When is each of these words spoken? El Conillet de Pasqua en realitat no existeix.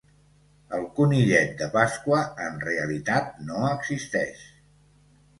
El 0.75 0.85
Conillet 0.99 1.51
de 1.59 1.67
Pasqua 1.75 2.21
en 2.45 2.57
realitat 2.63 3.29
no 3.51 3.59
existeix. 3.67 4.41